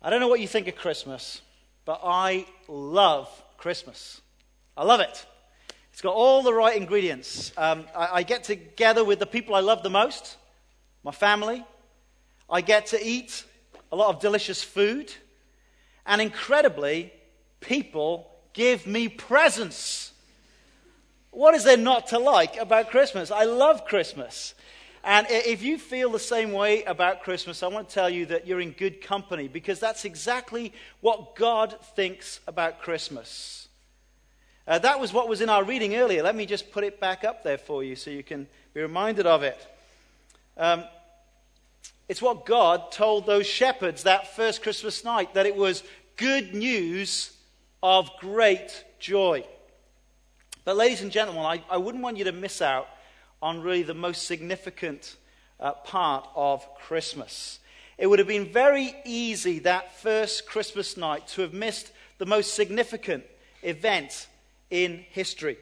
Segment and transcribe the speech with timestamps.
[0.00, 1.40] I don't know what you think of Christmas,
[1.84, 4.20] but I love Christmas.
[4.76, 5.26] I love it.
[5.92, 7.50] It's got all the right ingredients.
[7.56, 10.36] Um, I, I get together with the people I love the most,
[11.02, 11.64] my family.
[12.48, 13.44] I get to eat
[13.90, 15.12] a lot of delicious food.
[16.06, 17.12] And incredibly,
[17.58, 20.12] people give me presents.
[21.30, 23.32] What is there not to like about Christmas?
[23.32, 24.54] I love Christmas.
[25.08, 28.46] And if you feel the same way about Christmas, I want to tell you that
[28.46, 30.70] you're in good company because that's exactly
[31.00, 33.68] what God thinks about Christmas.
[34.66, 36.22] Uh, that was what was in our reading earlier.
[36.22, 39.24] Let me just put it back up there for you so you can be reminded
[39.26, 39.58] of it.
[40.58, 40.84] Um,
[42.06, 45.84] it's what God told those shepherds that first Christmas night that it was
[46.18, 47.32] good news
[47.82, 49.42] of great joy.
[50.66, 52.88] But, ladies and gentlemen, I, I wouldn't want you to miss out
[53.42, 55.16] on really the most significant
[55.60, 57.58] uh, part of Christmas.
[57.96, 62.54] It would have been very easy that first Christmas night to have missed the most
[62.54, 63.24] significant
[63.62, 64.28] event
[64.70, 65.56] in history.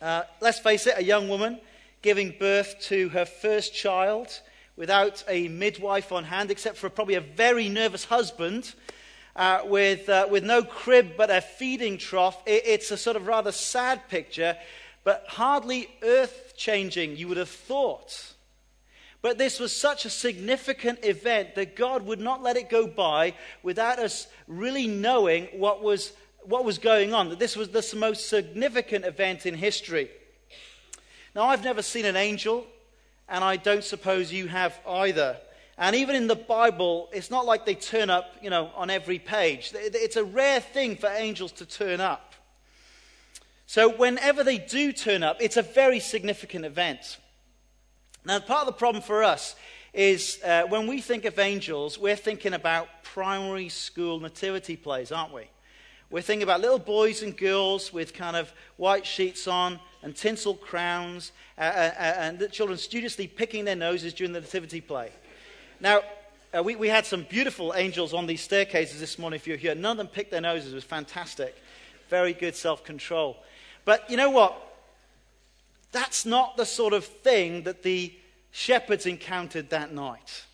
[0.00, 1.60] Uh, let's face it, a young woman
[2.00, 4.40] giving birth to her first child
[4.76, 8.74] without a midwife on hand, except for probably a very nervous husband.
[9.34, 12.42] Uh, with, uh, with no crib but a feeding trough.
[12.44, 14.58] It, it's a sort of rather sad picture,
[15.04, 18.34] but hardly earth changing, you would have thought.
[19.20, 23.34] But this was such a significant event that God would not let it go by
[23.62, 28.28] without us really knowing what was, what was going on, that this was the most
[28.28, 30.10] significant event in history.
[31.34, 32.66] Now, I've never seen an angel,
[33.28, 35.36] and I don't suppose you have either.
[35.78, 39.18] And even in the Bible, it's not like they turn up, you know, on every
[39.18, 39.72] page.
[39.74, 42.31] It's a rare thing for angels to turn up.
[43.72, 47.16] So, whenever they do turn up, it's a very significant event.
[48.22, 49.56] Now, part of the problem for us
[49.94, 55.32] is uh, when we think of angels, we're thinking about primary school nativity plays, aren't
[55.32, 55.44] we?
[56.10, 60.52] We're thinking about little boys and girls with kind of white sheets on and tinsel
[60.52, 65.12] crowns, uh, uh, uh and the children studiously picking their noses during the nativity play.
[65.80, 66.02] Now,
[66.54, 69.74] uh, we, we had some beautiful angels on these staircases this morning, if you're here.
[69.74, 70.72] None of them picked their noses.
[70.72, 71.56] It was fantastic.
[72.10, 73.38] Very good self control.
[73.84, 74.56] But you know what?
[75.92, 78.12] That's not the sort of thing that the
[78.50, 80.44] shepherds encountered that night.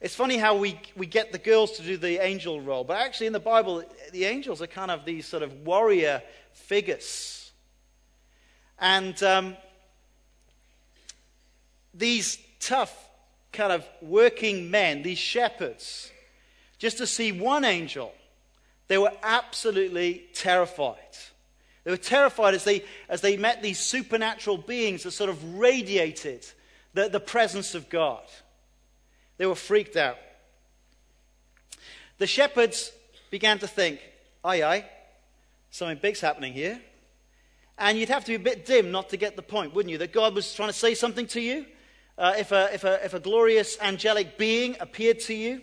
[0.00, 3.28] It's funny how we, we get the girls to do the angel role, but actually
[3.28, 3.82] in the Bible,
[4.12, 6.22] the angels are kind of these sort of warrior
[6.52, 7.50] figures.
[8.78, 9.56] And um,
[11.94, 12.94] these tough,
[13.52, 16.10] kind of working men, these shepherds,
[16.78, 18.12] just to see one angel,
[18.88, 20.96] they were absolutely terrified.
[21.86, 26.44] They were terrified as they, as they met these supernatural beings that sort of radiated
[26.94, 28.24] the, the presence of God.
[29.36, 30.18] They were freaked out.
[32.18, 32.90] The shepherds
[33.30, 34.00] began to think,
[34.44, 34.84] aye, aye,
[35.70, 36.80] something big's happening here.
[37.78, 39.98] And you'd have to be a bit dim not to get the point, wouldn't you?
[39.98, 41.66] That God was trying to say something to you.
[42.18, 45.60] Uh, if, a, if, a, if a glorious angelic being appeared to you,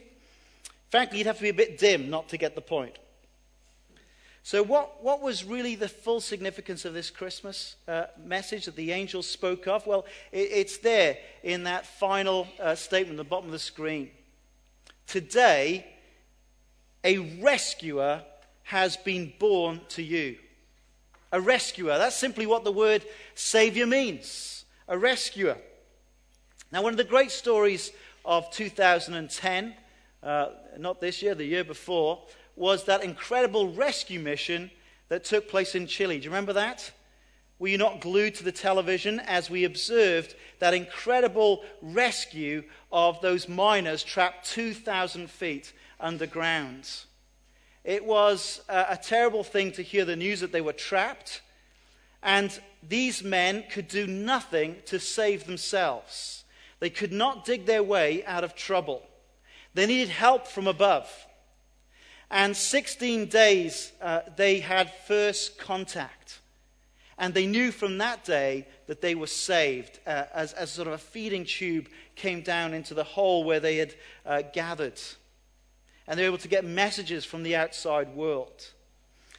[0.90, 2.97] frankly, you'd have to be a bit dim not to get the point.
[4.46, 8.92] So, what, what was really the full significance of this Christmas uh, message that the
[8.92, 9.88] angels spoke of?
[9.88, 14.12] Well, it, it's there in that final uh, statement at the bottom of the screen.
[15.08, 15.88] Today,
[17.06, 18.22] a rescuer
[18.64, 20.36] has been born to you.
[21.32, 21.98] A rescuer.
[21.98, 23.06] That's simply what the word
[23.36, 24.66] Savior means.
[24.90, 25.58] A rescuer.
[26.70, 27.92] Now, one of the great stories
[28.26, 29.74] of 2010,
[30.22, 32.24] uh, not this year, the year before,
[32.56, 34.72] was that incredible rescue mission
[35.09, 36.18] that took place in Chile.
[36.18, 36.91] Do you remember that?
[37.59, 43.47] Were you not glued to the television as we observed that incredible rescue of those
[43.47, 46.90] miners trapped 2,000 feet underground?
[47.84, 51.41] It was a, a, terrible thing to hear the news that they were trapped,
[52.22, 56.44] and these men could do nothing to save themselves.
[56.80, 59.03] They could not dig their way out of trouble.
[59.74, 61.09] They needed help from above.
[62.34, 66.40] And 16 days uh, they had first contact.
[67.20, 70.96] And they knew from that day that they were saved uh, as, as sort of
[70.96, 73.94] a feeding tube came down into the hole where they had
[74.26, 75.00] uh, gathered.
[76.08, 78.72] And they were able to get messages from the outside world.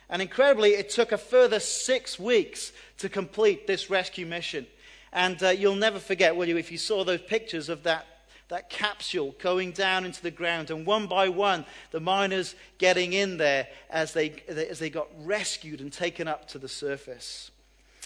[0.09, 4.69] And incredibly, it took a further six weeks to complete this rescue mission.
[5.13, 8.07] And uh, you'll never forget, will you, if you saw those pictures of that
[8.49, 13.39] that capsule going down into the ground, and one by one, the miners getting in
[13.39, 17.51] there as they, as they got rescued and taken up to the surface.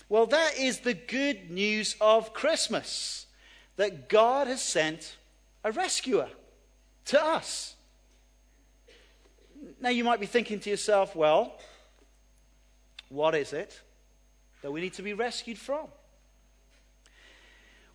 [0.09, 3.27] Well, that is the good news of Christmas
[3.77, 5.17] that God has sent
[5.65, 6.29] a rescuer
[7.07, 7.75] to us.
[9.81, 11.59] Now, you might be thinking to yourself, well,
[13.09, 13.81] what is it
[14.63, 15.89] that we need to be rescued from?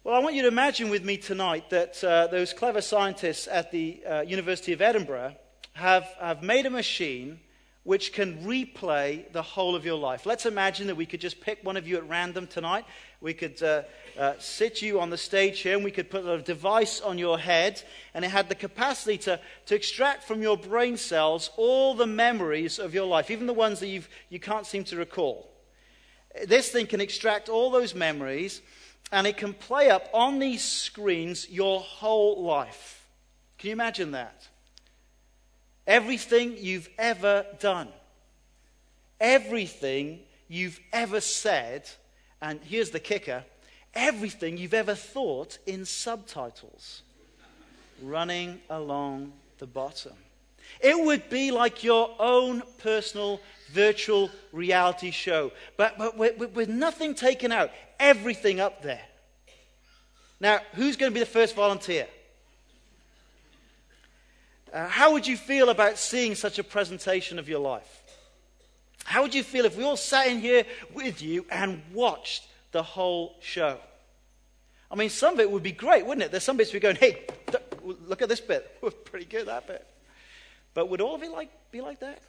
[0.06, 3.72] Well, I want you to imagine with me tonight that uh, those clever scientists at
[3.72, 5.36] the uh, University of Edinburgh
[5.76, 7.40] have, have made a machine
[7.84, 10.26] which can replay the whole of your life.
[10.26, 12.84] Let's imagine that we could just pick one of you at random tonight.
[13.22, 13.84] We could uh,
[14.20, 17.40] uh, sit you on the stage here and we could put a device on your
[17.40, 17.82] head,
[18.14, 22.78] and it had the capacity to, to extract from your brain cells all the memories
[22.78, 25.50] of your life, even the ones that you've, you can't seem to recall.
[26.46, 28.62] This thing can extract all those memories
[29.12, 33.08] and it can play up on these screens your whole life.
[33.58, 34.48] Can you imagine that?
[35.86, 37.90] Everything you've ever done,
[39.20, 41.90] everything you've ever said,
[42.42, 43.44] and here's the kicker
[43.94, 47.04] everything you've ever thought in subtitles
[48.02, 50.14] running along the bottom.
[50.80, 57.16] It would be like your own personal virtual reality show, but, but with, with nothing
[57.16, 59.02] taken out, everything up there.
[60.40, 62.08] Now, who's going to be the first volunteer?
[64.74, 68.02] Uh, how would you feel about seeing such a presentation of your life?
[69.06, 72.84] How would you feel if we all sat in here with you and watched the
[72.84, 73.78] whole show?
[74.90, 76.32] I mean, some of it would be great, wouldn't it?
[76.32, 77.26] There's some bits we're going, hey,
[77.84, 78.78] look at this bit.
[78.82, 79.86] Was pretty good, that bit.
[80.74, 82.22] But would all of it like, be like that?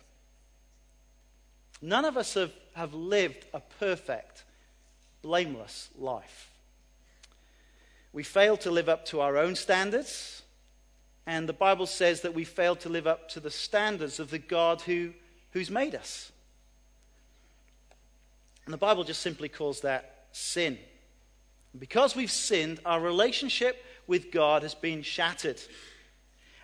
[1.81, 4.45] None of us have, have lived a perfect,
[5.23, 6.51] blameless life.
[8.13, 10.43] We fail to live up to our own standards,
[11.27, 14.39] and the Bible says that we fail to live up to the standards of the
[14.39, 15.11] God who,
[15.51, 16.31] who's made us.
[18.65, 20.79] And the Bible just simply calls that sin.
[21.79, 25.61] Because we've sinned, our relationship with God has been shattered.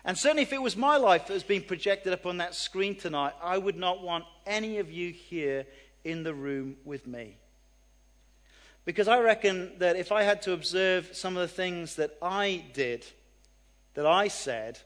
[0.03, 2.95] And certainly, if it was my life that was being projected up on that screen
[2.95, 5.65] tonight, I would not want any of you here
[6.03, 7.37] in the room with me.
[8.83, 12.63] Because I reckon that if I had to observe some of the things that I
[12.73, 13.05] did,
[13.93, 14.79] that I said,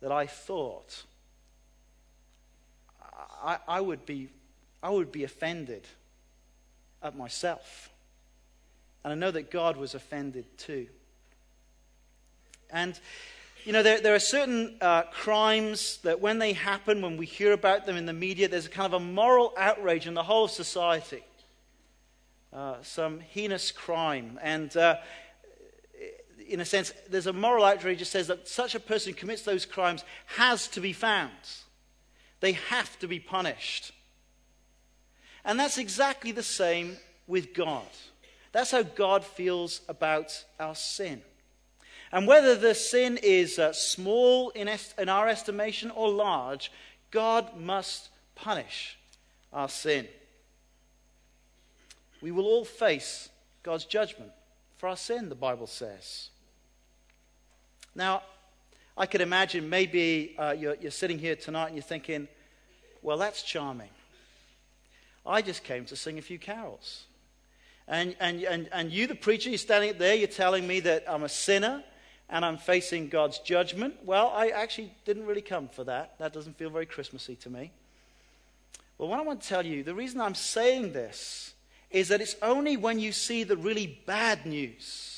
[0.00, 1.04] that I thought,
[3.42, 4.30] I, I, would, be,
[4.82, 5.86] I would be offended
[7.02, 7.90] at myself.
[9.04, 10.86] And I know that God was offended too.
[12.70, 12.98] And
[13.64, 17.52] you know, there, there are certain uh, crimes that when they happen, when we hear
[17.52, 20.44] about them in the media, there's a kind of a moral outrage in the whole
[20.44, 21.24] of society.
[22.52, 24.38] Uh, some heinous crime.
[24.42, 24.96] And uh,
[26.46, 29.42] in a sense, there's a moral outrage that says that such a person who commits
[29.42, 31.32] those crimes has to be found.
[32.40, 33.92] They have to be punished.
[35.42, 37.86] And that's exactly the same with God.
[38.52, 41.22] That's how God feels about our sin.
[42.14, 46.70] And whether the sin is uh, small in, est- in our estimation or large,
[47.10, 48.96] God must punish
[49.52, 50.06] our sin.
[52.22, 53.28] We will all face
[53.64, 54.30] God's judgment
[54.76, 56.28] for our sin, the Bible says.
[57.96, 58.22] Now,
[58.96, 62.28] I could imagine maybe uh, you're, you're sitting here tonight and you're thinking,
[63.02, 63.90] well, that's charming.
[65.26, 67.06] I just came to sing a few carols.
[67.88, 71.24] And, and, and, and you, the preacher, you're standing there, you're telling me that I'm
[71.24, 71.82] a sinner
[72.28, 73.94] and I'm facing God's judgment.
[74.04, 76.18] Well, I actually didn't really come for that.
[76.18, 77.70] That doesn't feel very Christmassy to me.
[78.98, 81.54] Well, what I want to tell you, the reason I'm saying this
[81.90, 85.14] is that it's only when you see the really bad news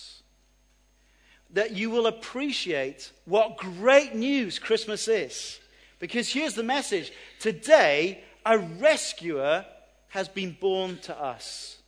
[1.51, 5.61] that you will appreciate what great news Christmas is.
[5.99, 9.65] Because here's the message today, a rescuer
[10.09, 11.79] has been born to us.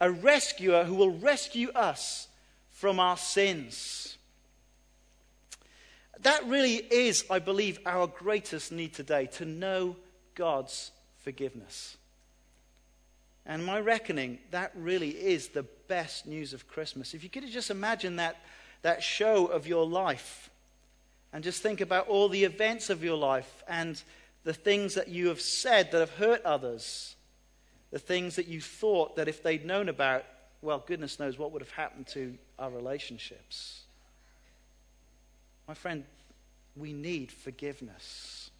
[0.00, 2.28] A rescuer who will rescue us
[2.70, 4.16] from our sins.
[6.20, 9.96] That really is, I believe, our greatest need today to know
[10.34, 11.96] God's forgiveness.
[13.44, 17.14] And my reckoning, that really is the best news of Christmas.
[17.14, 18.36] If you could just imagine that,
[18.82, 20.50] that show of your life
[21.32, 24.02] and just think about all the events of your life and
[24.44, 27.14] the things that you have said that have hurt others,
[27.90, 30.24] the things that you thought that if they'd known about,
[30.62, 33.85] well, goodness knows what would have happened to our relationships.
[35.66, 36.04] My friend,
[36.76, 38.50] we need forgiveness.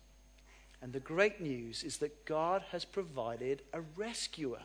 [0.82, 4.60] And the great news is that God has provided a rescuer.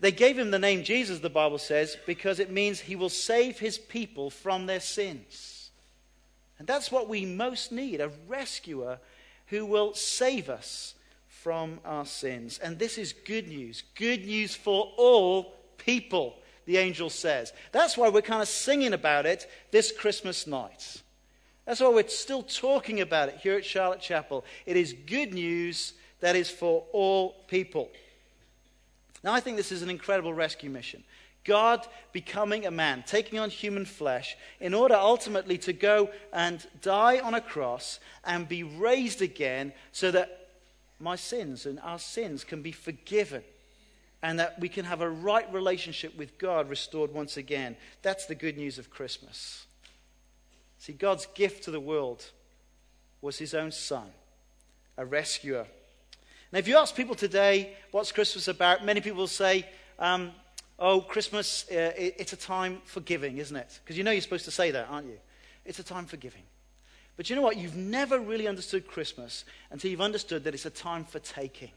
[0.00, 3.58] They gave him the name Jesus, the Bible says, because it means he will save
[3.58, 5.70] his people from their sins.
[6.58, 8.98] And that's what we most need a rescuer
[9.46, 10.94] who will save us
[11.28, 12.58] from our sins.
[12.58, 13.82] And this is good news.
[13.96, 17.52] Good news for all people the angel says.
[17.72, 21.02] That's why we're kind of singing about it this Christmas night.
[21.66, 24.44] That's why we're still talking about it here at Charlotte Chapel.
[24.66, 27.90] It is good news that is for all people.
[29.22, 31.04] Now, I think this is an incredible rescue mission.
[31.44, 37.18] God becoming a man, taking on human flesh, in order ultimately to go and die
[37.18, 40.48] on a cross and be raised again so that
[41.00, 43.42] my sins and our sins can be forgiven
[44.22, 47.76] and that we can have a right relationship with God restored once again.
[48.02, 49.66] That's the good news of Christmas.
[50.78, 52.24] See, God's gift to the world
[53.20, 54.06] was his own son,
[54.96, 55.66] a rescuer.
[56.52, 59.66] Now, if you ask people today what's Christmas about, many people will say,
[59.98, 60.32] um,
[60.78, 63.80] oh, Christmas, uh, it, it's a time for giving, isn't it?
[63.82, 65.18] Because you know you're supposed to say that, aren't you?
[65.64, 66.42] It's a time for giving.
[67.16, 67.56] But you know what?
[67.56, 71.70] You've never really understood Christmas until you've understood that it's a time for taking.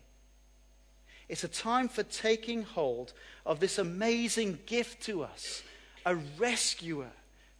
[1.28, 3.14] It's a time for taking hold
[3.46, 5.64] of this amazing gift to us
[6.06, 7.10] a rescuer,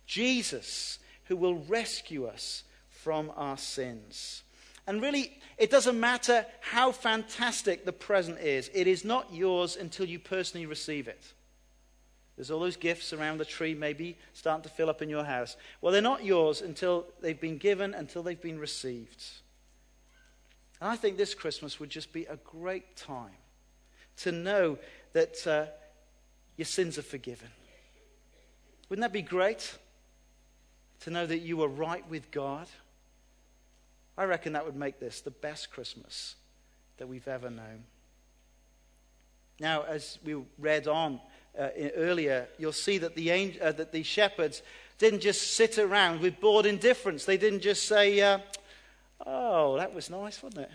[0.06, 4.44] Jesus, who will rescue us from our sins.
[4.88, 10.06] And really, it doesn't matter how fantastic the present is, it is not yours until
[10.06, 11.34] you personally receive it.
[12.36, 15.56] There's all those gifts around the tree, maybe starting to fill up in your house.
[15.82, 19.24] Well, they're not yours until they've been given, until they've been received.
[20.82, 23.38] And I think this Christmas would just be a great time
[24.18, 24.78] to know
[25.14, 25.66] that uh,
[26.58, 27.50] your sins are forgiven.
[28.90, 29.78] Wouldn't that be great?
[31.02, 32.68] To know that you are right with God?
[34.18, 36.36] I reckon that would make this the best Christmas
[36.98, 37.84] that we've ever known.
[39.60, 41.20] Now, as we read on
[41.58, 44.62] uh, earlier, you'll see that the, angel, uh, that the shepherds
[44.98, 47.26] didn't just sit around with bored indifference.
[47.26, 48.40] They didn't just say, uh,
[49.26, 50.72] Oh, that was nice, wasn't it?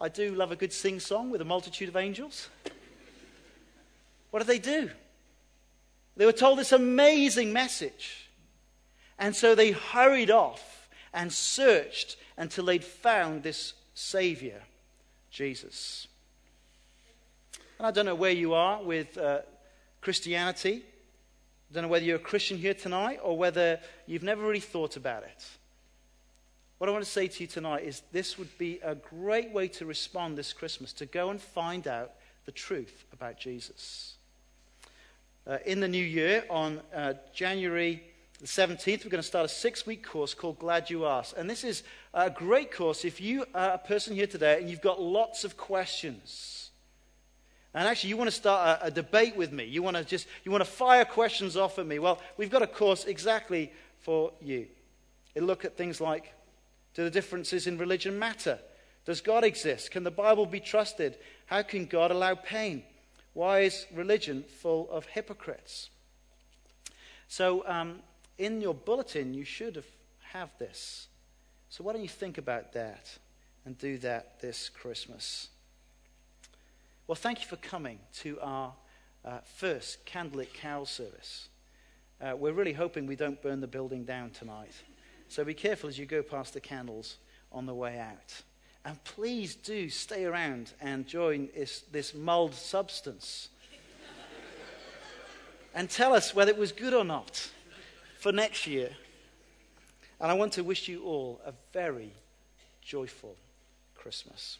[0.00, 2.48] I do love a good sing song with a multitude of angels.
[4.30, 4.90] What did they do?
[6.16, 8.30] They were told this amazing message.
[9.18, 14.62] And so they hurried off and searched until they'd found this Savior,
[15.30, 16.06] Jesus.
[17.78, 19.40] And I don't know where you are with uh,
[20.00, 20.82] Christianity.
[21.70, 24.96] I don't know whether you're a Christian here tonight or whether you've never really thought
[24.96, 25.44] about it.
[26.80, 29.68] What I want to say to you tonight is this would be a great way
[29.68, 32.12] to respond this Christmas, to go and find out
[32.46, 34.14] the truth about Jesus.
[35.46, 38.02] Uh, in the new year, on uh, January
[38.38, 41.34] the 17th, we're going to start a six week course called Glad You Asked.
[41.36, 41.82] And this is
[42.14, 45.58] a great course if you are a person here today and you've got lots of
[45.58, 46.70] questions.
[47.74, 49.64] And actually, you want to start a, a debate with me.
[49.64, 51.98] You want to just you want to fire questions off at me.
[51.98, 54.66] Well, we've got a course exactly for you.
[55.34, 56.32] It'll look at things like
[56.94, 58.58] do the differences in religion matter?
[59.04, 59.90] Does God exist?
[59.90, 61.16] Can the Bible be trusted?
[61.46, 62.82] How can God allow pain?
[63.32, 65.90] Why is religion full of hypocrites?
[67.28, 68.00] So, um,
[68.38, 69.86] in your bulletin, you should have,
[70.32, 71.06] have this.
[71.68, 73.18] So, why don't you think about that
[73.64, 75.48] and do that this Christmas?
[77.06, 78.72] Well, thank you for coming to our
[79.24, 81.48] uh, first candlelit carol service.
[82.20, 84.74] Uh, we're really hoping we don't burn the building down tonight.
[85.30, 87.16] So be careful as you go past the candles
[87.52, 88.42] on the way out.
[88.84, 93.48] And please do stay around and join this, this mulled substance.
[95.74, 97.48] and tell us whether it was good or not
[98.18, 98.90] for next year.
[100.20, 102.12] And I want to wish you all a very
[102.82, 103.36] joyful
[103.94, 104.58] Christmas.